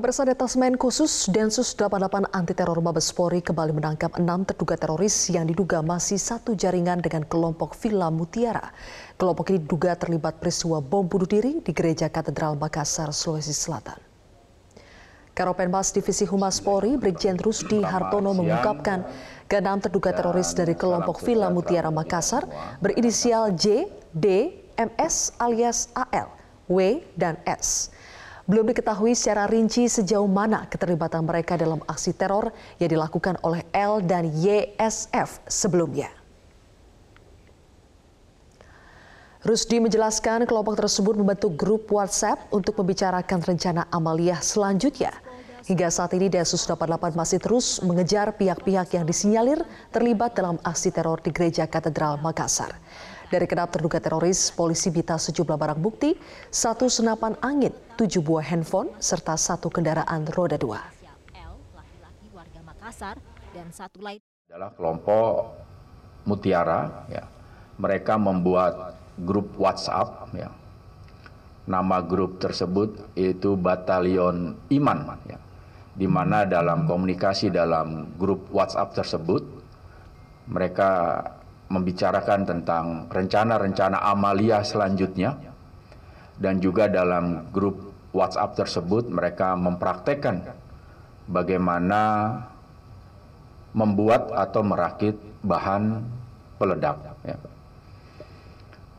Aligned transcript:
Pemirsa 0.00 0.24
Detasmen 0.24 0.80
Khusus 0.80 1.28
Densus 1.28 1.76
88 1.76 2.32
Anti 2.32 2.56
Teror 2.56 2.80
Mabespori 2.80 3.44
kembali 3.44 3.76
menangkap 3.76 4.16
enam 4.16 4.48
terduga 4.48 4.72
teroris 4.72 5.28
yang 5.28 5.44
diduga 5.44 5.84
masih 5.84 6.16
satu 6.16 6.56
jaringan 6.56 7.04
dengan 7.04 7.20
kelompok 7.28 7.76
Villa 7.76 8.08
Mutiara. 8.08 8.72
Kelompok 9.20 9.52
ini 9.52 9.60
diduga 9.60 9.92
terlibat 10.00 10.40
peristiwa 10.40 10.80
bom 10.80 11.04
bunuh 11.04 11.28
diri 11.28 11.60
di 11.60 11.76
Gereja 11.76 12.08
Katedral 12.08 12.56
Makassar, 12.56 13.12
Sulawesi 13.12 13.52
Selatan. 13.52 14.00
Karopenmas 15.36 15.92
Divisi 15.92 16.24
Humas 16.24 16.64
Polri, 16.64 16.96
Brigjen 16.96 17.36
Rusdi 17.36 17.84
Hartono 17.84 18.32
mengungkapkan 18.32 19.04
keenam 19.52 19.84
terduga 19.84 20.16
teroris 20.16 20.56
dari 20.56 20.72
kelompok 20.72 21.20
Villa 21.20 21.52
Mutiara 21.52 21.92
Makassar 21.92 22.48
berinisial 22.80 23.52
J, 23.52 23.84
D, 24.16 24.48
MS 24.80 25.36
alias 25.36 25.92
AL, 25.92 26.32
W, 26.72 27.04
dan 27.20 27.36
S. 27.44 27.92
Belum 28.50 28.66
diketahui 28.66 29.14
secara 29.14 29.46
rinci 29.46 29.86
sejauh 29.86 30.26
mana 30.26 30.66
keterlibatan 30.66 31.22
mereka 31.22 31.54
dalam 31.54 31.78
aksi 31.86 32.10
teror 32.10 32.50
yang 32.82 32.90
dilakukan 32.90 33.38
oleh 33.46 33.62
L 33.70 34.02
dan 34.02 34.26
YSF 34.26 35.46
sebelumnya. 35.46 36.10
Rusdi 39.46 39.78
menjelaskan 39.78 40.50
kelompok 40.50 40.82
tersebut 40.82 41.14
membentuk 41.14 41.54
grup 41.54 41.86
WhatsApp 41.94 42.50
untuk 42.50 42.74
membicarakan 42.74 43.38
rencana 43.38 43.86
amaliyah 43.86 44.42
selanjutnya. 44.42 45.14
Hingga 45.60 45.92
saat 45.92 46.16
ini 46.16 46.32
Densus 46.32 46.64
88 46.64 47.12
masih 47.12 47.36
terus 47.36 47.84
mengejar 47.84 48.32
pihak-pihak 48.32 48.96
yang 48.96 49.04
disinyalir 49.04 49.60
terlibat 49.92 50.32
dalam 50.32 50.56
aksi 50.64 50.88
teror 50.88 51.20
di 51.20 51.28
Gereja 51.28 51.68
Katedral 51.68 52.16
Makassar. 52.24 52.72
Dari 53.28 53.46
kenap 53.46 53.70
terduga 53.70 54.00
teroris, 54.00 54.50
polisi 54.50 54.90
bita 54.90 55.20
sejumlah 55.20 55.54
barang 55.54 55.78
bukti, 55.78 56.16
satu 56.50 56.88
senapan 56.88 57.36
angin, 57.44 57.70
tujuh 57.94 58.24
buah 58.24 58.42
handphone, 58.42 58.90
serta 58.98 59.36
satu 59.36 59.70
kendaraan 59.70 60.26
roda 60.32 60.56
dua. 60.56 60.80
Adalah 64.50 64.70
kelompok 64.74 65.32
Mutiara, 66.26 67.06
ya. 67.06 67.28
mereka 67.78 68.18
membuat 68.18 68.98
grup 69.14 69.54
WhatsApp, 69.60 70.26
ya. 70.34 70.50
nama 71.70 72.02
grup 72.02 72.42
tersebut 72.42 73.14
itu 73.14 73.54
Batalion 73.54 74.58
Iman, 74.74 75.20
ya. 75.28 75.38
Di 76.00 76.08
mana 76.08 76.48
dalam 76.48 76.88
komunikasi 76.88 77.52
dalam 77.52 78.16
grup 78.16 78.48
WhatsApp 78.48 78.96
tersebut 78.96 79.44
mereka 80.48 81.20
membicarakan 81.68 82.48
tentang 82.48 82.84
rencana-rencana 83.12 84.00
amalia 84.00 84.64
selanjutnya 84.64 85.36
dan 86.40 86.56
juga 86.56 86.88
dalam 86.88 87.52
grup 87.52 87.92
WhatsApp 88.16 88.64
tersebut 88.64 89.12
mereka 89.12 89.52
mempraktekkan 89.60 90.56
bagaimana 91.28 92.32
membuat 93.76 94.32
atau 94.34 94.64
merakit 94.64 95.14
bahan 95.44 96.02
peledak. 96.58 96.96
Ya. 97.22 97.36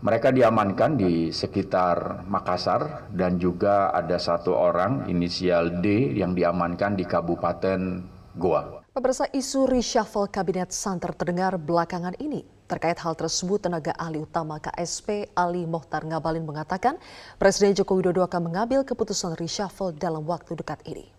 Mereka 0.02 0.34
diamankan 0.34 0.98
di 0.98 1.30
sekitar 1.30 2.26
Makassar 2.26 3.06
dan 3.14 3.38
juga 3.38 3.94
ada 3.94 4.18
satu 4.18 4.50
orang 4.50 5.06
inisial 5.06 5.78
D 5.78 6.18
yang 6.18 6.34
diamankan 6.34 6.98
di 6.98 7.06
Kabupaten 7.06 8.02
Goa. 8.34 8.82
Pemirsa 8.98 9.30
isu 9.30 9.70
reshuffle 9.70 10.26
kabinet 10.26 10.74
santer 10.74 11.14
terdengar 11.14 11.54
belakangan 11.62 12.18
ini. 12.18 12.42
Terkait 12.66 12.98
hal 12.98 13.14
tersebut, 13.14 13.62
tenaga 13.62 13.94
ahli 13.94 14.18
utama 14.18 14.58
KSP 14.58 15.38
Ali 15.38 15.70
Mohtar 15.70 16.02
Ngabalin 16.02 16.50
mengatakan 16.50 16.98
Presiden 17.38 17.78
Joko 17.78 17.94
Widodo 17.94 18.26
akan 18.26 18.50
mengambil 18.50 18.82
keputusan 18.82 19.38
reshuffle 19.38 19.94
dalam 19.94 20.26
waktu 20.26 20.58
dekat 20.58 20.82
ini. 20.90 21.14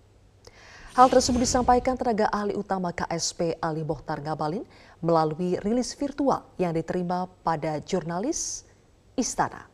Hal 0.98 1.06
tersebut 1.06 1.46
disampaikan 1.46 1.94
tenaga 1.94 2.26
ahli 2.34 2.58
utama 2.58 2.90
KSP 2.90 3.62
Ali 3.62 3.86
Mohtar 3.86 4.18
Ngabalin 4.26 4.66
melalui 4.98 5.54
rilis 5.62 5.94
virtual 5.94 6.42
yang 6.58 6.74
diterima 6.74 7.30
pada 7.46 7.78
jurnalis 7.78 8.71
Istana. 9.12 9.68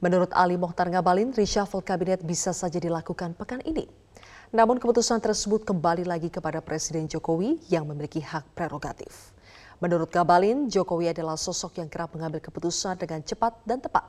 Menurut 0.00 0.32
Ali 0.32 0.56
Mohtar 0.56 0.88
Ngabalin, 0.88 1.34
reshuffle 1.36 1.84
kabinet 1.84 2.24
bisa 2.24 2.54
saja 2.54 2.80
dilakukan 2.80 3.36
pekan 3.36 3.60
ini. 3.66 3.84
Namun 4.50 4.82
keputusan 4.82 5.22
tersebut 5.22 5.62
kembali 5.62 6.02
lagi 6.02 6.26
kepada 6.26 6.58
Presiden 6.58 7.06
Jokowi 7.06 7.62
yang 7.70 7.86
memiliki 7.86 8.18
hak 8.18 8.50
prerogatif. 8.58 9.30
Menurut 9.78 10.10
Gabalin, 10.10 10.66
Jokowi 10.66 11.14
adalah 11.14 11.38
sosok 11.38 11.78
yang 11.78 11.88
kerap 11.88 12.12
mengambil 12.12 12.42
keputusan 12.42 12.98
dengan 12.98 13.22
cepat 13.22 13.62
dan 13.62 13.78
tepat. 13.78 14.02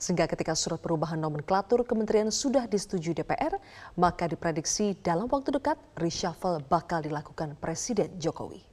Sehingga 0.00 0.30
ketika 0.30 0.54
surat 0.54 0.78
perubahan 0.78 1.18
nomenklatur 1.18 1.84
kementerian 1.84 2.32
sudah 2.32 2.70
disetujui 2.70 3.12
DPR, 3.12 3.58
maka 3.98 4.30
diprediksi 4.30 4.96
dalam 5.02 5.28
waktu 5.28 5.58
dekat 5.58 5.76
reshuffle 5.98 6.62
bakal 6.70 7.02
dilakukan 7.04 7.58
Presiden 7.58 8.14
Jokowi. 8.16 8.69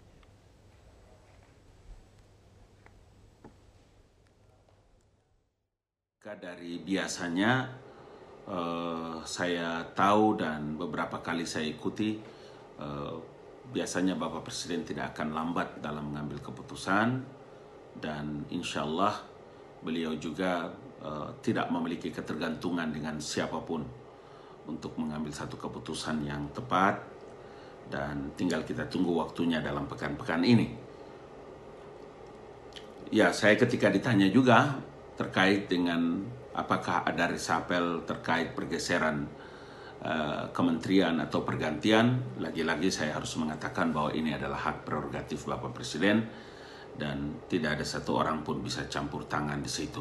Dari 6.27 6.83
biasanya 6.83 7.71
uh, 8.51 9.23
saya 9.23 9.79
tahu 9.95 10.35
dan 10.35 10.75
beberapa 10.75 11.23
kali 11.23 11.47
saya 11.47 11.71
ikuti 11.71 12.19
uh, 12.83 13.15
biasanya 13.71 14.19
Bapak 14.19 14.43
Presiden 14.43 14.83
tidak 14.83 15.15
akan 15.15 15.31
lambat 15.31 15.79
dalam 15.79 16.11
mengambil 16.11 16.43
keputusan 16.43 17.23
dan 18.03 18.43
insya 18.51 18.83
Allah 18.83 19.23
beliau 19.79 20.19
juga 20.19 20.67
uh, 20.99 21.31
tidak 21.39 21.71
memiliki 21.71 22.11
ketergantungan 22.11 22.91
dengan 22.91 23.23
siapa 23.23 23.63
pun 23.63 23.87
untuk 24.67 24.99
mengambil 24.99 25.31
satu 25.31 25.55
keputusan 25.55 26.27
yang 26.27 26.51
tepat 26.51 27.07
dan 27.87 28.35
tinggal 28.35 28.67
kita 28.67 28.83
tunggu 28.91 29.15
waktunya 29.15 29.63
dalam 29.63 29.87
pekan-pekan 29.87 30.43
ini. 30.43 30.75
Ya, 33.15 33.31
saya 33.31 33.55
ketika 33.55 33.87
ditanya 33.87 34.27
juga 34.27 34.75
terkait 35.17 35.65
dengan 35.67 36.23
apakah 36.53 37.03
ada 37.03 37.27
resapel 37.27 38.05
terkait 38.05 38.53
pergeseran 38.53 39.25
Eh, 39.97 40.45
kementerian 40.53 41.17
atau 41.17 41.41
pergantian, 41.41 42.37
lagi-lagi 42.37 42.93
saya 42.93 43.17
harus 43.17 43.33
mengatakan 43.41 43.89
bahwa 43.89 44.13
ini 44.13 44.29
adalah 44.29 44.69
hak 44.69 44.85
prerogatif 44.85 45.49
Bapak 45.49 45.73
Presiden 45.73 46.21
dan 46.93 47.41
tidak 47.49 47.81
ada 47.81 47.85
satu 47.85 48.21
orang 48.21 48.45
pun 48.45 48.61
bisa 48.61 48.85
campur 48.85 49.25
tangan 49.25 49.57
di 49.57 49.65
situ. 49.65 49.99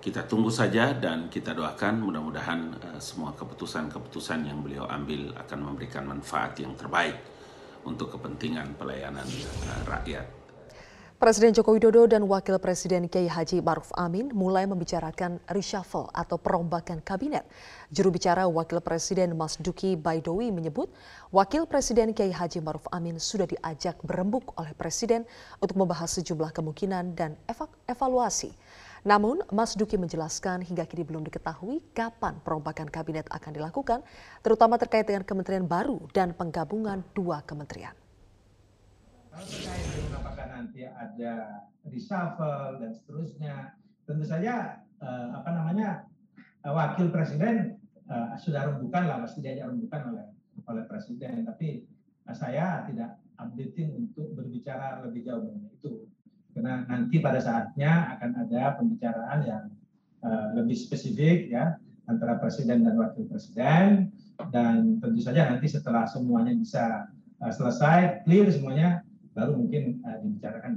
Kita 0.00 0.24
tunggu 0.24 0.48
saja 0.48 0.96
dan 0.96 1.28
kita 1.28 1.52
doakan 1.52 2.00
mudah-mudahan 2.00 2.60
uh, 2.80 3.00
semua 3.00 3.36
keputusan-keputusan 3.36 4.48
yang 4.48 4.64
beliau 4.64 4.88
ambil 4.88 5.36
akan 5.36 5.58
memberikan 5.60 6.08
manfaat 6.08 6.56
yang 6.64 6.72
terbaik 6.72 7.20
untuk 7.84 8.08
kepentingan 8.08 8.72
pelayanan 8.80 9.28
uh, 9.68 9.82
rakyat. 9.84 10.43
Presiden 11.24 11.56
Joko 11.56 11.72
Widodo 11.72 12.04
dan 12.04 12.28
Wakil 12.28 12.60
Presiden 12.60 13.08
Kiai 13.08 13.24
Haji 13.24 13.64
Maruf 13.64 13.88
Amin 13.96 14.28
mulai 14.36 14.68
membicarakan 14.68 15.40
reshuffle 15.48 16.12
atau 16.12 16.36
perombakan 16.36 17.00
kabinet. 17.00 17.48
Juru 17.88 18.12
bicara 18.12 18.44
Wakil 18.44 18.84
Presiden 18.84 19.32
Mas 19.32 19.56
Duki 19.56 19.96
Baidowi 19.96 20.52
menyebut, 20.52 20.92
Wakil 21.32 21.64
Presiden 21.64 22.12
Kiai 22.12 22.28
Haji 22.28 22.60
Maruf 22.60 22.84
Amin 22.92 23.16
sudah 23.16 23.48
diajak 23.48 23.96
berembuk 24.04 24.52
oleh 24.60 24.76
Presiden 24.76 25.24
untuk 25.64 25.80
membahas 25.80 26.12
sejumlah 26.12 26.52
kemungkinan 26.52 27.16
dan 27.16 27.40
evaluasi. 27.88 28.52
Namun, 29.08 29.40
Mas 29.48 29.80
Duki 29.80 29.96
menjelaskan 29.96 30.60
hingga 30.60 30.84
kini 30.84 31.08
belum 31.08 31.24
diketahui 31.24 31.80
kapan 31.96 32.36
perombakan 32.44 32.92
kabinet 32.92 33.24
akan 33.32 33.56
dilakukan, 33.56 34.04
terutama 34.44 34.76
terkait 34.76 35.08
dengan 35.08 35.24
kementerian 35.24 35.64
baru 35.64 36.04
dan 36.12 36.36
penggabungan 36.36 37.00
dua 37.16 37.40
kementerian. 37.48 37.96
Kalau 39.32 39.48
terkait 39.48 39.88
dengan 39.88 40.20
apakah 40.20 40.46
nanti 40.74 40.90
ada 40.90 41.62
reshuffle 41.86 42.82
dan 42.82 42.90
seterusnya, 42.90 43.78
tentu 44.10 44.26
saja 44.26 44.82
uh, 44.98 45.38
apa 45.38 45.54
namanya 45.54 46.10
uh, 46.66 46.74
wakil 46.74 47.14
presiden 47.14 47.78
uh, 48.10 48.34
sudah 48.34 48.74
rembukan 48.74 49.06
lah, 49.06 49.22
pasti 49.22 49.38
diajak 49.38 49.70
rembukan 49.70 50.10
oleh 50.10 50.26
oleh 50.66 50.82
presiden. 50.90 51.46
Tapi 51.46 51.86
uh, 52.26 52.34
saya 52.34 52.82
tidak 52.90 53.22
updating 53.38 53.94
untuk 54.02 54.34
berbicara 54.34 54.98
lebih 55.06 55.22
jauh 55.22 55.46
mengenai 55.46 55.78
itu, 55.78 56.10
karena 56.58 56.82
nanti 56.90 57.22
pada 57.22 57.38
saatnya 57.38 58.18
akan 58.18 58.30
ada 58.42 58.74
pembicaraan 58.74 59.40
yang 59.46 59.64
uh, 60.26 60.58
lebih 60.58 60.74
spesifik 60.74 61.54
ya 61.54 61.78
antara 62.10 62.42
presiden 62.42 62.82
dan 62.82 62.98
wakil 62.98 63.30
presiden. 63.30 64.10
Dan 64.50 64.98
tentu 64.98 65.22
saja 65.22 65.54
nanti 65.54 65.70
setelah 65.70 66.10
semuanya 66.10 66.50
bisa 66.58 67.06
uh, 67.38 67.52
selesai 67.54 68.26
clear 68.26 68.50
semuanya 68.50 69.03
baru 69.34 69.52
mungkin 69.58 70.00
uh, 70.06 70.18
dibicarakan. 70.22 70.72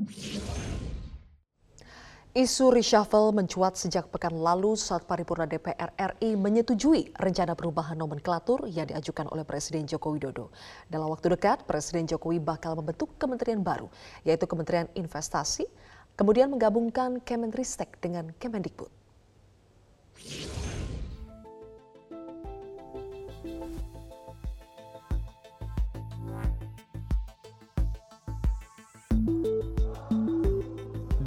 Isu 2.38 2.70
reshuffle 2.70 3.34
mencuat 3.34 3.82
sejak 3.82 4.14
pekan 4.14 4.30
lalu 4.30 4.78
saat 4.78 5.10
paripurna 5.10 5.50
DPR 5.50 5.90
RI 5.98 6.38
menyetujui 6.38 7.18
rencana 7.18 7.58
perubahan 7.58 7.98
nomenklatur 7.98 8.70
yang 8.70 8.86
diajukan 8.86 9.26
oleh 9.34 9.42
Presiden 9.42 9.90
Joko 9.90 10.14
Widodo. 10.14 10.54
Dalam 10.86 11.10
waktu 11.10 11.34
dekat, 11.34 11.66
Presiden 11.66 12.06
Jokowi 12.06 12.38
bakal 12.38 12.78
membentuk 12.78 13.18
kementerian 13.18 13.66
baru, 13.66 13.90
yaitu 14.22 14.46
Kementerian 14.46 14.86
Investasi, 14.94 15.66
kemudian 16.14 16.54
menggabungkan 16.54 17.18
Kemenristek 17.26 17.98
dengan 17.98 18.30
Kemendikbud. 18.38 18.94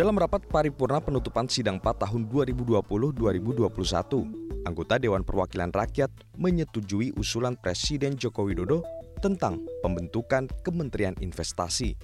Dalam 0.00 0.17
rapat 0.17 0.49
paripurna 0.49 0.97
penutupan 0.97 1.44
sidang 1.44 1.76
4 1.76 2.08
tahun 2.08 2.25
2020-2021, 2.32 4.64
anggota 4.64 4.97
Dewan 4.97 5.20
Perwakilan 5.20 5.69
Rakyat 5.69 6.08
menyetujui 6.41 7.12
usulan 7.20 7.52
Presiden 7.61 8.17
Joko 8.17 8.49
Widodo 8.49 8.81
tentang 9.20 9.61
pembentukan 9.85 10.49
Kementerian 10.64 11.12
Investasi. 11.20 12.00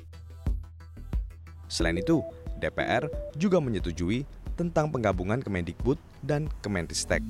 Selain 1.73 1.97
itu, 1.97 2.21
DPR 2.61 3.09
juga 3.33 3.65
menyetujui 3.65 4.29
tentang 4.61 4.93
penggabungan 4.93 5.41
Kemendikbud 5.41 5.97
dan 6.21 6.53
Kemenristek. 6.61 7.25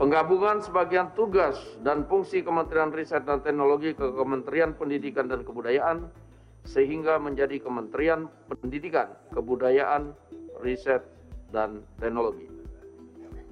Penggabungan 0.00 0.64
sebagian 0.64 1.12
tugas 1.12 1.60
dan 1.84 2.08
fungsi 2.08 2.40
Kementerian 2.40 2.96
Riset 2.96 3.28
dan 3.28 3.44
Teknologi 3.44 3.92
ke 3.92 4.08
Kementerian 4.08 4.72
Pendidikan 4.72 5.28
dan 5.28 5.44
Kebudayaan 5.44 6.23
sehingga 6.64 7.20
menjadi 7.20 7.60
Kementerian 7.60 8.26
Pendidikan, 8.48 9.12
Kebudayaan, 9.36 10.16
Riset, 10.64 11.04
dan 11.52 11.84
Teknologi. 12.00 12.48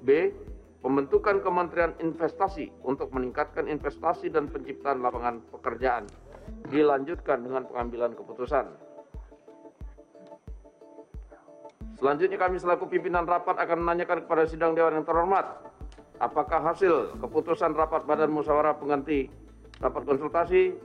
B. 0.03 0.33
Pembentukan 0.83 1.39
Kementerian 1.39 1.95
Investasi 2.03 2.67
untuk 2.83 3.15
meningkatkan 3.15 3.71
investasi 3.71 4.27
dan 4.27 4.51
penciptaan 4.51 4.99
lapangan 4.99 5.39
pekerjaan 5.55 6.03
dilanjutkan 6.67 7.39
dengan 7.39 7.63
pengambilan 7.71 8.11
keputusan. 8.11 8.67
Selanjutnya 11.95 12.35
kami 12.35 12.59
selaku 12.59 12.91
pimpinan 12.91 13.23
rapat 13.23 13.55
akan 13.63 13.79
menanyakan 13.79 14.27
kepada 14.27 14.43
sidang 14.43 14.75
dewan 14.75 14.99
yang 14.99 15.07
terhormat, 15.07 15.63
apakah 16.19 16.59
hasil 16.59 17.15
keputusan 17.23 17.71
rapat 17.79 18.03
badan 18.03 18.27
musyawarah 18.35 18.75
pengganti 18.75 19.31
rapat 19.79 20.03
konsultasi 20.03 20.75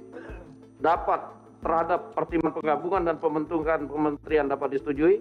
dapat 0.78 1.18
terhadap 1.62 2.14
pertimbangan 2.14 2.54
penggabungan 2.62 3.02
dan 3.06 3.16
pembentukan 3.18 3.80
kementerian 3.90 4.46
dapat 4.46 4.68
disetujui? 4.78 5.16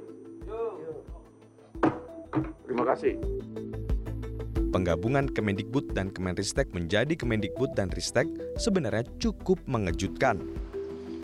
Terima 2.67 2.83
kasih. 2.93 3.17
Penggabungan 4.67 5.31
Kemendikbud 5.31 5.95
dan 5.95 6.11
Kemenristek 6.11 6.69
menjadi 6.75 7.15
Kemendikbud 7.15 7.73
dan 7.73 7.89
Ristek 7.89 8.27
sebenarnya 8.59 9.07
cukup 9.17 9.57
mengejutkan. 9.65 10.37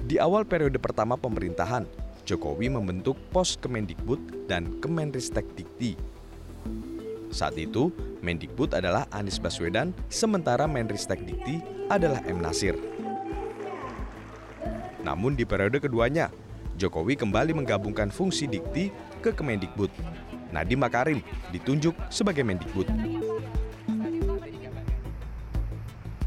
Di 0.07 0.18
awal 0.18 0.48
periode 0.48 0.80
pertama 0.80 1.19
pemerintahan, 1.19 1.86
Jokowi 2.24 2.71
membentuk 2.71 3.19
pos 3.36 3.60
Kemendikbud 3.60 4.48
dan 4.48 4.80
Kemenristek 4.80 5.44
Dikti. 5.60 6.00
Saat 7.36 7.60
itu, 7.60 7.92
Mendikbud 8.24 8.71
adalah 8.71 9.04
Anies 9.12 9.38
Baswedan, 9.38 9.92
sementara 10.07 10.63
Menristek 10.63 11.19
Dikti 11.27 11.60
adalah 11.92 12.24
M. 12.24 12.39
Nasir. 12.39 12.80
Namun 15.04 15.36
di 15.36 15.44
periode 15.44 15.84
keduanya, 15.84 16.32
Jokowi 16.80 17.20
kembali 17.20 17.54
menggabungkan 17.54 18.10
fungsi 18.10 18.50
Dikti 18.50 18.90
ke 19.22 19.36
Kemendikbud. 19.36 19.92
Nadiem 20.50 20.80
Makarim 20.80 21.20
ditunjuk 21.50 21.94
sebagai 22.14 22.46
Mendikbud. 22.46 22.86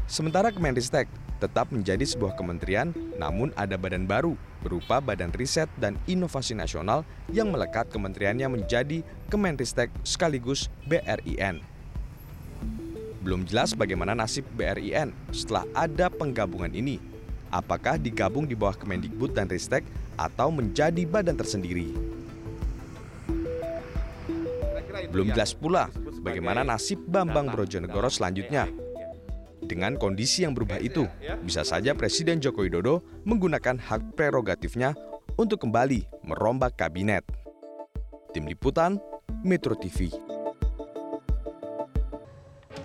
Sementara 0.07 0.51
Kemenristek 0.51 1.07
tetap 1.37 1.69
menjadi 1.69 2.01
sebuah 2.01 2.33
kementerian, 2.33 2.91
namun 3.21 3.53
ada 3.53 3.77
badan 3.77 4.09
baru 4.09 4.33
berupa 4.65 4.97
Badan 4.97 5.29
Riset 5.31 5.69
dan 5.77 5.95
Inovasi 6.09 6.57
Nasional 6.57 7.05
yang 7.29 7.53
melekat 7.53 7.87
kementeriannya 7.93 8.49
menjadi 8.49 9.05
Kemenristek 9.29 9.93
sekaligus 10.01 10.67
BRIN. 10.89 11.61
Belum 13.21 13.43
jelas 13.43 13.75
bagaimana 13.75 14.15
nasib 14.15 14.47
BRIN 14.55 15.11
setelah 15.35 15.67
ada 15.75 16.07
penggabungan 16.07 16.71
ini. 16.71 17.16
Apakah 17.47 17.95
digabung 17.95 18.43
di 18.43 18.53
bawah 18.53 18.75
Kemendikbud 18.75 19.31
dan 19.31 19.47
Ristek 19.47 19.87
atau 20.19 20.51
menjadi 20.51 21.07
badan 21.07 21.39
tersendiri? 21.39 21.95
Belum 25.07 25.31
jelas 25.31 25.55
pula 25.55 25.87
bagaimana 26.19 26.67
nasib 26.67 26.99
Bambang 27.07 27.47
Brojonegoro 27.47 28.11
selanjutnya. 28.11 28.67
Dengan 29.63 29.99
kondisi 29.99 30.43
yang 30.47 30.55
berubah 30.55 30.79
itu, 30.79 31.07
bisa 31.43 31.63
saja 31.63 31.91
Presiden 31.95 32.39
Joko 32.39 32.63
Widodo 32.63 33.03
menggunakan 33.27 33.79
hak 33.79 34.15
prerogatifnya 34.15 34.95
untuk 35.35 35.63
kembali 35.63 36.07
merombak 36.23 36.79
kabinet. 36.79 37.23
Tim 38.31 38.47
Liputan, 38.47 38.99
Metro 39.43 39.75
TV. 39.75 40.11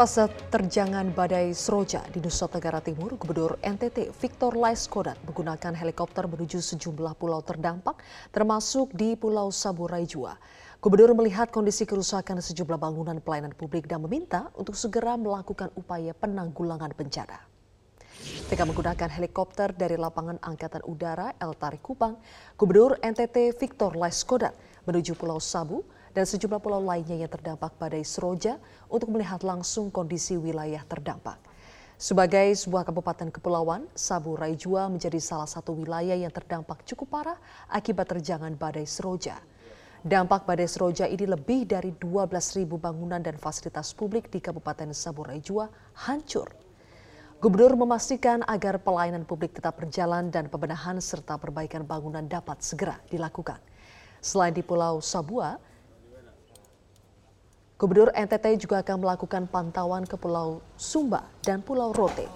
Pasca 0.02 0.26
terjangan 0.26 1.14
badai 1.14 1.54
Seroja 1.54 2.02
di 2.10 2.18
Nusa 2.18 2.50
Tenggara 2.50 2.82
Timur, 2.82 3.14
Gubernur 3.14 3.54
NTT 3.62 4.10
Victor 4.10 4.50
Laiskodat 4.58 5.14
menggunakan 5.22 5.78
helikopter 5.78 6.26
menuju 6.26 6.58
sejumlah 6.58 7.14
pulau 7.14 7.38
terdampak, 7.38 8.02
termasuk 8.34 8.90
di 8.98 9.14
Pulau 9.14 9.54
Saburai 9.54 10.02
Jua. 10.02 10.34
Gubernur 10.82 11.14
melihat 11.14 11.54
kondisi 11.54 11.86
kerusakan 11.86 12.42
sejumlah 12.42 12.82
bangunan 12.82 13.22
pelayanan 13.22 13.54
publik 13.54 13.86
dan 13.86 14.02
meminta 14.02 14.50
untuk 14.58 14.74
segera 14.74 15.14
melakukan 15.14 15.70
upaya 15.78 16.10
penanggulangan 16.18 16.90
bencana. 16.98 17.38
Ketika 18.50 18.66
menggunakan 18.66 19.06
helikopter 19.06 19.70
dari 19.70 19.94
lapangan 19.94 20.42
Angkatan 20.42 20.82
Udara 20.82 21.30
El 21.38 21.54
Tarik 21.54 21.78
Kupang, 21.78 22.18
Gubernur 22.58 22.98
NTT 22.98 23.54
Victor 23.54 23.94
Laiskodat 23.94 24.58
menuju 24.82 25.14
Pulau 25.14 25.38
Sabu 25.38 25.86
dan 26.12 26.28
sejumlah 26.28 26.60
pulau 26.60 26.80
lainnya 26.80 27.16
yang 27.16 27.32
terdampak 27.32 27.76
badai 27.80 28.04
Seroja 28.04 28.60
untuk 28.88 29.12
melihat 29.12 29.40
langsung 29.44 29.88
kondisi 29.88 30.36
wilayah 30.36 30.84
terdampak. 30.84 31.40
Sebagai 32.02 32.52
sebuah 32.58 32.82
kabupaten 32.82 33.30
kepulauan, 33.30 33.86
Sabu 33.94 34.34
Raijua 34.34 34.90
menjadi 34.90 35.22
salah 35.22 35.46
satu 35.46 35.70
wilayah 35.76 36.18
yang 36.18 36.34
terdampak 36.34 36.82
cukup 36.82 37.14
parah 37.14 37.38
akibat 37.70 38.10
terjangan 38.10 38.58
badai 38.58 38.84
Seroja. 38.84 39.38
Dampak 40.02 40.42
badai 40.42 40.66
Seroja 40.66 41.06
ini 41.06 41.30
lebih 41.30 41.62
dari 41.62 41.94
12.000 41.94 42.66
bangunan 42.74 43.22
dan 43.22 43.38
fasilitas 43.38 43.94
publik 43.94 44.34
di 44.34 44.42
Kabupaten 44.42 44.90
Sabu 44.90 45.22
Raijua 45.22 45.70
hancur. 46.10 46.50
Gubernur 47.38 47.74
memastikan 47.78 48.42
agar 48.50 48.82
pelayanan 48.82 49.22
publik 49.22 49.54
tetap 49.54 49.78
berjalan 49.78 50.26
dan 50.30 50.50
pembenahan 50.50 50.98
serta 50.98 51.38
perbaikan 51.38 51.86
bangunan 51.86 52.26
dapat 52.26 52.58
segera 52.66 52.98
dilakukan. 53.14 53.62
Selain 54.18 54.50
di 54.50 54.62
Pulau 54.62 54.98
Sabua, 54.98 55.58
Gubernur 57.82 58.14
NTT 58.14 58.62
juga 58.62 58.78
akan 58.78 59.02
melakukan 59.02 59.50
pantauan 59.50 60.06
ke 60.06 60.14
Pulau 60.14 60.62
Sumba 60.78 61.26
dan 61.42 61.66
Pulau 61.66 61.90
Rote. 61.90 62.30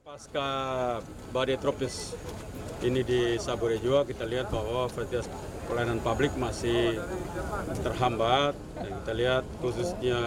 Pasca 0.00 0.48
badai 1.28 1.60
tropis 1.60 2.16
ini 2.80 3.04
di 3.04 3.36
Sabure 3.36 3.76
juga 3.84 4.08
kita 4.08 4.24
lihat 4.24 4.48
bahwa 4.48 4.88
fasilitas 4.88 5.28
pelayanan 5.68 6.00
publik 6.00 6.32
masih 6.40 7.04
terhambat. 7.84 8.56
Dan 8.80 8.96
kita 9.04 9.12
lihat 9.12 9.44
khususnya 9.60 10.20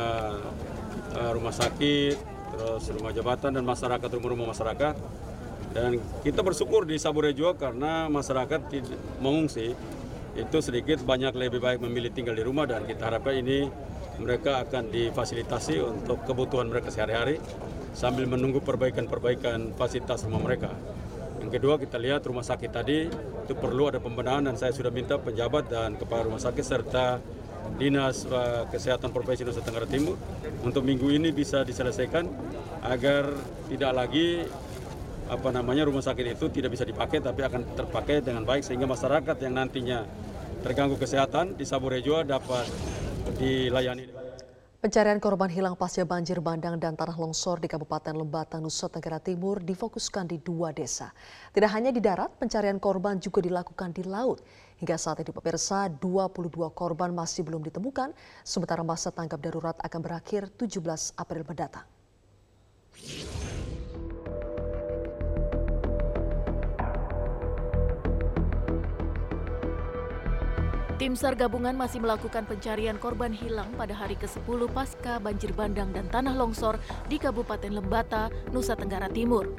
uh, 1.18 1.32
rumah 1.34 1.58
sakit, 1.58 2.22
terus 2.54 2.86
rumah 2.94 3.10
jabatan 3.18 3.50
dan 3.50 3.66
masyarakat 3.66 4.10
rumah-rumah 4.14 4.54
masyarakat. 4.54 4.94
Dan 5.74 5.98
kita 6.22 6.46
bersyukur 6.46 6.86
di 6.86 7.02
Sabure 7.02 7.34
juga 7.34 7.58
karena 7.58 8.14
masyarakat 8.14 8.62
mengungsi 9.18 9.74
itu 10.36 10.58
sedikit 10.60 11.00
banyak 11.02 11.32
lebih 11.32 11.64
baik 11.64 11.80
memilih 11.80 12.12
tinggal 12.12 12.36
di 12.36 12.44
rumah 12.44 12.68
dan 12.68 12.84
kita 12.84 13.08
harapkan 13.08 13.40
ini 13.40 13.72
mereka 14.20 14.64
akan 14.64 14.92
difasilitasi 14.92 15.80
untuk 15.80 16.24
kebutuhan 16.28 16.68
mereka 16.68 16.92
sehari-hari 16.92 17.40
sambil 17.96 18.28
menunggu 18.28 18.60
perbaikan-perbaikan 18.60 19.76
fasilitas 19.80 20.28
rumah 20.28 20.44
mereka. 20.44 20.72
Yang 21.40 21.60
kedua 21.60 21.76
kita 21.80 21.96
lihat 22.00 22.28
rumah 22.28 22.44
sakit 22.44 22.72
tadi 22.72 23.08
itu 23.08 23.54
perlu 23.56 23.88
ada 23.88 24.00
pembenahan 24.04 24.44
dan 24.44 24.56
saya 24.60 24.76
sudah 24.76 24.92
minta 24.92 25.16
penjabat 25.16 25.72
dan 25.72 25.96
kepala 25.96 26.28
rumah 26.28 26.42
sakit 26.42 26.64
serta 26.64 27.20
Dinas 27.76 28.28
Kesehatan 28.72 29.12
Provinsi 29.12 29.44
Nusa 29.44 29.64
Tenggara 29.64 29.88
Timur 29.88 30.20
untuk 30.64 30.86
minggu 30.86 31.12
ini 31.12 31.32
bisa 31.32 31.64
diselesaikan 31.66 32.28
agar 32.86 33.30
tidak 33.72 33.92
lagi 33.94 34.46
apa 35.26 35.50
namanya 35.50 35.90
rumah 35.90 36.06
sakit 36.06 36.38
itu 36.38 36.46
tidak 36.54 36.78
bisa 36.78 36.86
dipakai 36.86 37.18
tapi 37.18 37.42
akan 37.42 37.66
terpakai 37.74 38.22
dengan 38.22 38.46
baik 38.46 38.62
sehingga 38.62 38.86
masyarakat 38.86 39.36
yang 39.42 39.58
nantinya 39.58 40.06
terganggu 40.66 40.98
kesehatan 40.98 41.54
di 41.54 41.62
Saburejo 41.62 42.26
dapat 42.26 42.66
dilayani. 43.38 44.10
Pencarian 44.82 45.18
korban 45.18 45.50
hilang 45.50 45.74
pasca 45.74 46.06
banjir 46.06 46.42
bandang 46.42 46.78
dan 46.78 46.94
tanah 46.94 47.18
longsor 47.18 47.58
di 47.58 47.66
Kabupaten 47.66 48.14
Lembata, 48.14 48.62
Nusa 48.62 48.86
Tenggara 48.86 49.18
Timur 49.18 49.58
difokuskan 49.62 50.30
di 50.30 50.38
dua 50.42 50.74
desa. 50.74 51.10
Tidak 51.54 51.70
hanya 51.70 51.90
di 51.90 51.98
darat, 52.02 52.34
pencarian 52.38 52.78
korban 52.78 53.18
juga 53.18 53.42
dilakukan 53.42 53.98
di 53.98 54.06
laut. 54.06 54.46
Hingga 54.78 54.98
saat 54.98 55.26
ini 55.26 55.34
pemirsa, 55.34 55.90
22 55.90 56.70
korban 56.74 57.10
masih 57.14 57.42
belum 57.42 57.66
ditemukan, 57.66 58.14
sementara 58.46 58.86
masa 58.86 59.10
tanggap 59.10 59.42
darurat 59.42 59.74
akan 59.82 60.00
berakhir 60.06 60.54
17 60.54 61.18
April 61.18 61.42
mendatang. 61.50 61.86
Tim 71.06 71.14
SAR 71.14 71.38
gabungan 71.38 71.78
masih 71.78 72.02
melakukan 72.02 72.50
pencarian 72.50 72.98
korban 72.98 73.30
hilang 73.30 73.70
pada 73.78 73.94
hari 73.94 74.18
ke-10 74.18 74.58
pasca 74.74 75.22
banjir 75.22 75.54
bandang 75.54 75.94
dan 75.94 76.10
tanah 76.10 76.34
longsor 76.34 76.82
di 77.06 77.22
Kabupaten 77.22 77.78
Lembata, 77.78 78.34
Nusa 78.50 78.74
Tenggara 78.74 79.06
Timur. 79.06 79.54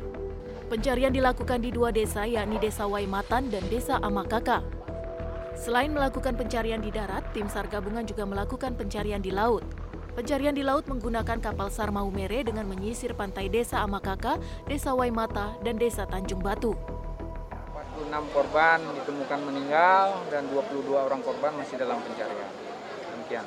Pencarian 0.66 1.14
dilakukan 1.14 1.62
di 1.62 1.70
dua 1.70 1.94
desa 1.94 2.26
yakni 2.26 2.58
Desa 2.58 2.90
Waimatan 2.90 3.46
dan 3.46 3.62
Desa 3.70 4.02
Amakaka. 4.02 4.66
Selain 5.54 5.94
melakukan 5.94 6.34
pencarian 6.34 6.82
di 6.82 6.90
darat, 6.90 7.22
tim 7.30 7.46
SAR 7.46 7.70
gabungan 7.70 8.02
juga 8.02 8.26
melakukan 8.26 8.74
pencarian 8.74 9.22
di 9.22 9.30
laut. 9.30 9.62
Pencarian 10.18 10.50
di 10.50 10.66
laut 10.66 10.90
menggunakan 10.90 11.38
kapal 11.38 11.70
SAR 11.70 11.94
Maumere 11.94 12.42
dengan 12.42 12.66
menyisir 12.66 13.14
pantai 13.14 13.46
Desa 13.46 13.86
Amakaka, 13.86 14.42
Desa 14.66 14.98
Waimata, 14.98 15.54
dan 15.62 15.78
Desa 15.78 16.10
Tanjung 16.10 16.42
Batu. 16.42 16.95
46 18.16 18.32
korban 18.32 18.80
ditemukan 18.96 19.40
meninggal 19.44 20.24
dan 20.32 20.48
22 20.48 20.88
orang 20.96 21.20
korban 21.20 21.52
masih 21.60 21.76
dalam 21.76 22.00
pencarian. 22.00 22.50
Demikian. 23.12 23.44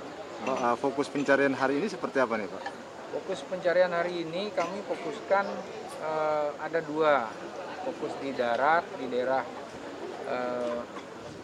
Fokus 0.78 1.10
pencarian 1.10 1.54
hari 1.58 1.82
ini 1.82 1.88
seperti 1.90 2.22
apa 2.22 2.38
nih 2.38 2.48
Pak? 2.48 2.64
Fokus 3.10 3.42
pencarian 3.50 3.90
hari 3.90 4.22
ini 4.30 4.54
kami 4.54 4.86
fokuskan 4.86 5.46
uh, 6.06 6.54
ada 6.62 6.80
dua 6.86 7.26
fokus 7.82 8.14
di 8.22 8.30
darat 8.38 8.86
di 9.02 9.10
daerah 9.10 9.42
uh, 10.30 10.80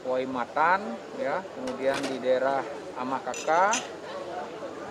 Waimatan 0.05 0.85
ya 1.17 1.41
kemudian 1.41 1.97
di 2.05 2.21
daerah 2.21 2.61
Amakaka 3.01 3.73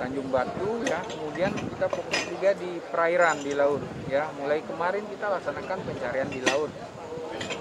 Tanjung 0.03 0.27
Batu 0.27 0.83
ya 0.83 0.99
kemudian 1.07 1.55
kita 1.55 1.87
fokus 1.87 2.27
juga 2.27 2.51
di 2.59 2.83
perairan 2.91 3.39
di 3.47 3.55
laut 3.55 3.79
ya 4.11 4.27
mulai 4.35 4.67
kemarin 4.67 5.07
kita 5.07 5.31
laksanakan 5.39 5.87
pencarian 5.87 6.27
di 6.27 6.43
laut 6.43 6.75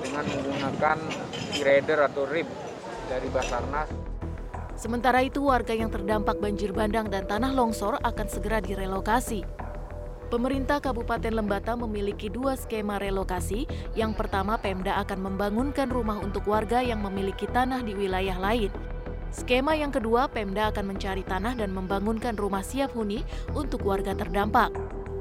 dengan 0.03 0.27
menggunakan 0.27 0.97
e-rider 1.55 1.99
atau 2.11 2.27
RIB 2.27 2.47
dari 3.07 3.27
Basarnas 3.31 4.13
Sementara 4.73 5.21
itu 5.23 5.47
warga 5.47 5.71
yang 5.71 5.87
terdampak 5.87 6.41
banjir 6.41 6.73
bandang 6.75 7.07
dan 7.07 7.23
tanah 7.29 7.55
longsor 7.55 8.01
akan 8.03 8.27
segera 8.27 8.59
direlokasi. 8.59 9.45
Pemerintah 10.33 10.81
Kabupaten 10.81 11.29
Lembata 11.29 11.77
memiliki 11.77 12.25
dua 12.25 12.57
skema 12.57 12.97
relokasi. 12.97 13.69
Yang 13.93 14.17
pertama, 14.17 14.57
Pemda 14.57 14.97
akan 15.05 15.29
membangunkan 15.29 15.93
rumah 15.93 16.17
untuk 16.17 16.49
warga 16.49 16.81
yang 16.81 17.05
memiliki 17.05 17.45
tanah 17.45 17.85
di 17.85 17.93
wilayah 17.93 18.35
lain. 18.41 18.73
Skema 19.29 19.77
yang 19.77 19.93
kedua, 19.93 20.25
Pemda 20.25 20.73
akan 20.73 20.97
mencari 20.97 21.21
tanah 21.21 21.53
dan 21.53 21.69
membangunkan 21.69 22.33
rumah 22.33 22.65
siap 22.65 22.97
huni 22.97 23.21
untuk 23.53 23.85
warga 23.85 24.17
terdampak. 24.17 24.73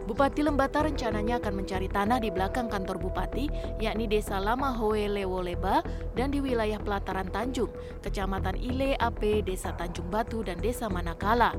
Bupati 0.02 0.42
Lembata 0.42 0.82
rencananya 0.82 1.38
akan 1.38 1.62
mencari 1.62 1.86
tanah 1.86 2.18
di 2.18 2.34
belakang 2.34 2.66
kantor 2.66 2.98
bupati, 2.98 3.46
yakni 3.78 4.10
Desa 4.10 4.42
Lama 4.42 4.74
Hoe 4.74 5.06
Lewoleba 5.06 5.86
dan 6.18 6.34
di 6.34 6.42
wilayah 6.42 6.82
Pelataran 6.82 7.30
Tanjung, 7.30 7.70
Kecamatan 8.02 8.58
Ile 8.58 8.98
AP, 8.98 9.46
Desa 9.46 9.70
Tanjung 9.78 10.10
Batu, 10.10 10.42
dan 10.42 10.58
Desa 10.58 10.90
Manakala. 10.90 11.54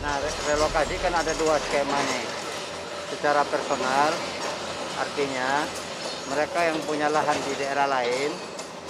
Nah, 0.00 0.16
relokasi 0.48 0.96
kan 1.04 1.12
ada 1.12 1.36
dua 1.36 1.60
skema 1.60 1.98
nih 1.98 2.24
secara 3.12 3.44
personal 3.46 4.10
artinya 4.94 5.66
mereka 6.30 6.60
yang 6.64 6.78
punya 6.86 7.10
lahan 7.10 7.36
di 7.44 7.52
daerah 7.58 7.86
lain 7.90 8.30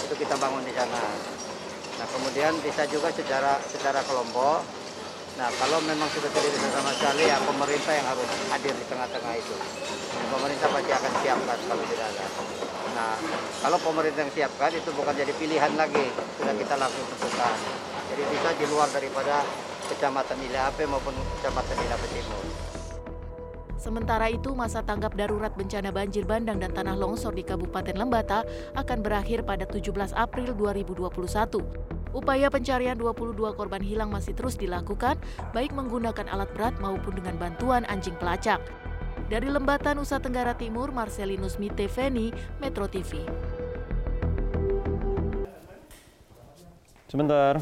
itu 0.01 0.13
kita 0.15 0.37
bangun 0.37 0.63
di 0.63 0.71
sana. 0.71 1.03
Nah 1.99 2.07
kemudian 2.13 2.53
bisa 2.61 2.85
juga 2.87 3.11
secara 3.11 3.59
secara 3.67 3.99
kelompok. 4.05 4.84
Nah 5.35 5.51
kalau 5.59 5.83
memang 5.83 6.07
sudah 6.15 6.31
bisa 6.31 6.67
sama 6.71 6.95
sekali 6.95 7.27
ya 7.27 7.35
pemerintah 7.43 7.91
yang 7.91 8.07
harus 8.07 8.29
hadir 8.55 8.71
di 8.71 8.85
tengah-tengah 8.87 9.33
itu. 9.35 9.55
Pemerintah 10.31 10.67
pasti 10.71 10.91
akan 10.95 11.11
siapkan 11.19 11.59
kalau 11.67 11.83
tidak 11.91 12.07
ada. 12.15 12.25
Nah 12.95 13.13
kalau 13.59 13.77
pemerintah 13.83 14.23
yang 14.23 14.31
siapkan 14.31 14.71
itu 14.71 14.89
bukan 14.95 15.11
jadi 15.11 15.33
pilihan 15.35 15.71
lagi 15.75 16.07
sudah 16.39 16.55
kita 16.55 16.75
langsung 16.79 17.03
tentukan. 17.11 17.55
Jadi 18.15 18.23
bisa 18.31 18.49
di 18.55 18.65
luar 18.71 18.87
daripada 18.95 19.43
kecamatan 19.91 20.39
Ilape 20.39 20.83
maupun 20.87 21.13
kecamatan 21.35 21.75
Ilape 21.83 22.07
Timur. 22.15 22.43
Sementara 23.75 24.33
itu, 24.33 24.49
masa 24.57 24.81
tanggap 24.81 25.13
darurat 25.13 25.53
bencana 25.53 25.93
banjir 25.93 26.25
bandang 26.25 26.57
dan 26.57 26.73
tanah 26.73 26.97
longsor 26.97 27.37
di 27.37 27.45
Kabupaten 27.45 27.93
Lembata 27.93 28.41
akan 28.73 29.05
berakhir 29.05 29.45
pada 29.45 29.69
17 29.69 30.09
April 30.17 30.57
2021. 30.57 31.94
Upaya 32.15 32.47
pencarian 32.47 32.95
22 32.95 33.35
korban 33.59 33.83
hilang 33.83 34.07
masih 34.07 34.31
terus 34.31 34.55
dilakukan, 34.55 35.19
baik 35.51 35.75
menggunakan 35.75 36.31
alat 36.31 36.47
berat 36.55 36.75
maupun 36.79 37.11
dengan 37.19 37.35
bantuan 37.35 37.83
anjing 37.91 38.15
pelacak. 38.15 38.63
Dari 39.27 39.51
Lembata, 39.51 39.91
Nusa 39.91 40.23
Tenggara 40.23 40.55
Timur, 40.55 40.95
Marcelinus 40.95 41.59
Miteveni, 41.59 42.31
Metro 42.63 42.87
TV. 42.87 43.19
Sebentar. 47.11 47.59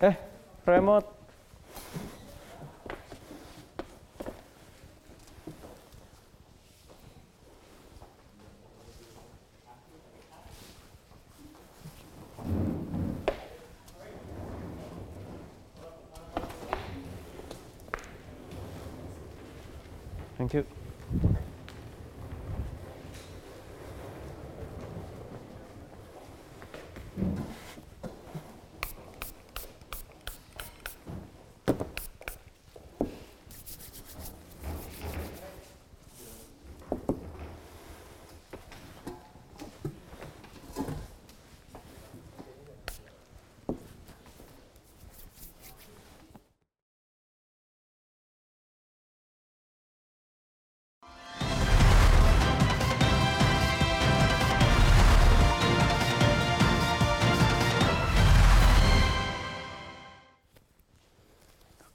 Eh, 0.00 0.16
remote. 0.66 1.17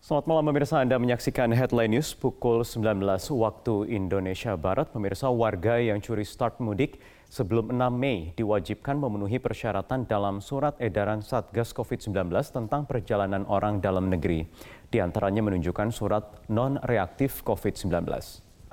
Selamat 0.03 0.27
malam 0.27 0.51
pemirsa, 0.51 0.83
Anda 0.83 1.00
menyaksikan 1.00 1.55
Headline 1.55 1.95
News 1.95 2.12
pukul 2.12 2.67
19 2.67 3.07
waktu 3.39 3.88
Indonesia 3.88 4.51
Barat. 4.60 4.91
Pemirsa 4.91 5.31
warga 5.31 5.79
yang 5.79 6.03
curi 6.03 6.27
start 6.27 6.60
mudik 6.60 7.00
sebelum 7.31 7.72
6 7.72 7.88
Mei 7.95 8.36
diwajibkan 8.36 9.00
memenuhi 9.00 9.39
persyaratan 9.39 10.03
dalam 10.03 10.43
surat 10.43 10.75
edaran 10.83 11.24
Satgas 11.24 11.72
COVID-19 11.72 12.19
tentang 12.51 12.83
perjalanan 12.83 13.48
orang 13.48 13.79
dalam 13.79 14.12
negeri. 14.12 14.43
Di 14.91 15.00
antaranya 15.00 15.39
menunjukkan 15.39 15.95
surat 15.95 16.51
non-reaktif 16.51 17.39
COVID-19. 17.48 18.03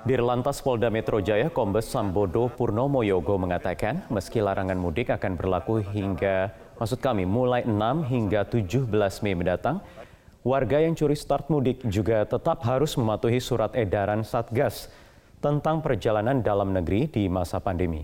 Di 0.03 0.19
Lantas 0.19 0.59
Polda 0.59 0.91
Metro 0.91 1.23
Jaya, 1.23 1.47
Kombes 1.47 1.87
Sambodo 1.87 2.51
Purnomo 2.51 3.07
Yogo 3.07 3.39
mengatakan 3.39 4.03
meski 4.11 4.43
larangan 4.43 4.75
mudik 4.75 5.07
akan 5.07 5.39
berlaku 5.39 5.79
hingga, 5.79 6.51
maksud 6.75 6.99
kami 6.99 7.23
mulai 7.23 7.63
6 7.63 7.71
hingga 8.11 8.43
17 8.43 8.91
Mei 9.23 9.31
mendatang, 9.31 9.79
Warga 10.41 10.81
yang 10.81 10.97
curi 10.97 11.13
start 11.13 11.53
mudik 11.53 11.85
juga 11.85 12.25
tetap 12.25 12.65
harus 12.65 12.97
mematuhi 12.97 13.37
surat 13.37 13.77
edaran 13.77 14.25
Satgas 14.25 14.89
tentang 15.37 15.85
perjalanan 15.85 16.41
dalam 16.41 16.73
negeri 16.73 17.05
di 17.05 17.29
masa 17.29 17.61
pandemi. 17.61 18.01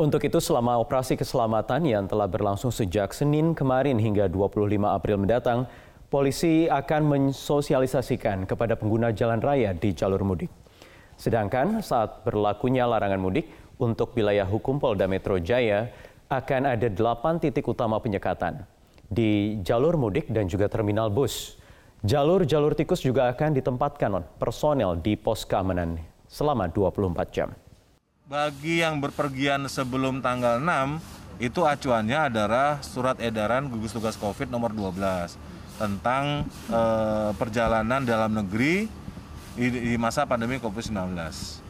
Untuk 0.00 0.24
itu 0.24 0.40
selama 0.40 0.80
operasi 0.80 1.20
keselamatan 1.20 1.84
yang 1.84 2.08
telah 2.08 2.24
berlangsung 2.24 2.72
sejak 2.72 3.12
Senin 3.12 3.52
kemarin 3.52 4.00
hingga 4.00 4.32
25 4.32 4.80
April 4.80 5.20
mendatang, 5.20 5.68
polisi 6.08 6.64
akan 6.64 7.04
mensosialisasikan 7.04 8.48
kepada 8.48 8.80
pengguna 8.80 9.12
jalan 9.12 9.44
raya 9.44 9.76
di 9.76 9.92
jalur 9.92 10.24
mudik. 10.24 10.48
Sedangkan 11.20 11.84
saat 11.84 12.24
berlakunya 12.24 12.88
larangan 12.88 13.20
mudik 13.20 13.52
untuk 13.76 14.16
wilayah 14.16 14.48
hukum 14.48 14.80
Polda 14.80 15.04
Metro 15.04 15.36
Jaya 15.36 15.92
akan 16.32 16.80
ada 16.80 16.88
delapan 16.88 17.36
titik 17.36 17.68
utama 17.68 18.00
penyekatan 18.00 18.72
di 19.14 19.62
jalur 19.62 19.94
mudik 19.94 20.26
dan 20.28 20.50
juga 20.50 20.66
terminal 20.66 21.08
bus. 21.08 21.54
Jalur-jalur 22.04 22.76
tikus 22.76 23.00
juga 23.00 23.32
akan 23.32 23.56
ditempatkan 23.56 24.12
personel 24.36 24.98
di 25.00 25.16
pos 25.16 25.46
keamanan 25.48 25.96
selama 26.28 26.68
24 26.68 27.32
jam. 27.32 27.48
Bagi 28.28 28.82
yang 28.82 29.00
berpergian 29.00 29.64
sebelum 29.70 30.20
tanggal 30.20 30.60
6, 30.60 31.40
itu 31.40 31.64
acuannya 31.64 32.28
adalah 32.28 32.82
surat 32.84 33.16
edaran 33.22 33.70
gugus 33.70 33.94
tugas 33.94 34.18
COVID 34.18 34.50
nomor 34.50 34.74
12. 34.74 35.54
tentang 35.74 36.46
eh, 36.70 37.30
perjalanan 37.34 37.98
dalam 38.06 38.30
negeri 38.30 38.86
di, 39.58 39.98
masa 39.98 40.22
pandemi 40.22 40.62
COVID-19. 40.62 41.18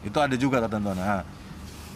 Itu 0.05 0.21
ada 0.21 0.37
juga 0.37 0.61
ketentuan. 0.61 0.93
Nah, 0.93 1.25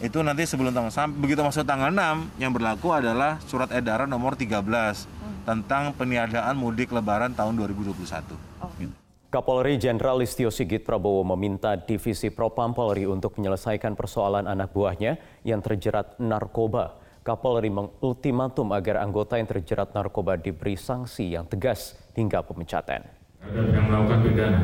itu 0.01 0.17
nanti 0.25 0.47
sebelum 0.49 0.73
tanggal 0.73 0.89
begitu 1.21 1.43
masuk 1.43 1.67
tanggal 1.67 1.93
6 1.93 2.41
yang 2.41 2.49
berlaku 2.49 2.95
adalah 2.95 3.37
surat 3.45 3.69
edaran 3.75 4.07
nomor 4.07 4.33
13 4.33 5.18
tentang 5.43 5.95
peniadaan 5.95 6.55
mudik 6.55 6.91
lebaran 6.91 7.31
tahun 7.35 7.55
2021. 7.59 8.35
Gitu. 8.79 8.95
Kapolri 9.29 9.77
Jenderal 9.77 10.17
Listio 10.17 10.49
Sigit 10.49 10.81
Prabowo 10.81 11.21
meminta 11.21 11.77
Divisi 11.77 12.33
Propam 12.33 12.73
Polri 12.73 13.05
untuk 13.05 13.37
menyelesaikan 13.37 13.93
persoalan 13.93 14.49
anak 14.49 14.73
buahnya 14.73 15.21
yang 15.45 15.61
terjerat 15.61 16.17
narkoba. 16.17 16.97
Kapolri 17.21 17.69
mengultimatum 17.69 18.73
agar 18.73 19.05
anggota 19.05 19.37
yang 19.37 19.45
terjerat 19.45 19.93
narkoba 19.93 20.33
diberi 20.33 20.73
sanksi 20.73 21.37
yang 21.37 21.45
tegas 21.45 21.93
hingga 22.17 22.41
pemecatan. 22.41 23.05
Ada 23.45 23.69
yang 23.69 23.85
melakukan 23.85 24.19
pidana, 24.25 24.61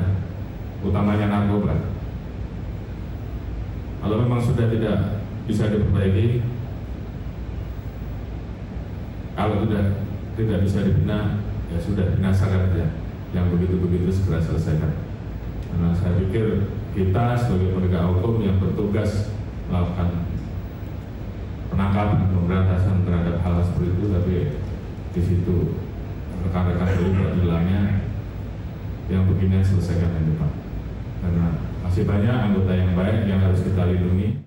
utamanya 0.81 1.27
narkoba. 1.29 1.75
Kalau 4.01 4.17
memang 4.17 4.41
sudah 4.41 4.65
tidak 4.65 4.97
bisa 5.45 5.69
diperbaiki, 5.69 6.41
kalau 9.37 9.61
sudah 9.61 9.83
tidak 10.35 10.67
bisa 10.67 10.83
dibina, 10.83 11.41
ya 11.71 11.79
sudah 11.79 12.11
binasakan 12.15 12.71
saja. 12.71 12.87
Yang 13.31 13.45
begitu-begitu 13.57 14.11
segera 14.11 14.39
selesaikan. 14.39 14.91
Karena 15.71 15.91
saya 15.91 16.15
pikir 16.23 16.71
kita 16.95 17.35
sebagai 17.35 17.75
penegak 17.75 18.07
hukum 18.07 18.39
yang 18.39 18.55
bertugas 18.59 19.31
melakukan 19.67 20.29
penangkapan 21.67 22.31
pemberantasan 22.31 23.03
terhadap 23.03 23.43
hal 23.43 23.59
seperti 23.59 23.91
itu, 23.91 24.05
tapi 24.13 24.35
di 25.11 25.21
situ 25.23 25.55
rekan-rekan 26.47 26.87
terlibat 26.95 27.31
bilangnya 27.41 27.81
yang 29.11 29.27
begini 29.27 29.59
selesaikan 29.59 30.15
yang 30.15 30.27
depan. 30.31 30.51
Karena 31.19 31.45
masih 31.83 32.03
banyak 32.07 32.35
anggota 32.35 32.71
yang 32.71 32.91
baik 32.95 33.27
yang 33.27 33.39
harus 33.43 33.65
kita 33.65 33.83
lindungi. 33.91 34.44